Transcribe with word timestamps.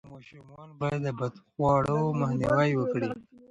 ماشومان 0.13 0.69
باید 0.79 1.01
د 1.05 1.07
بدخواړو 1.19 1.99
مخنیوی 2.19 2.69
وکړي. 2.77 3.09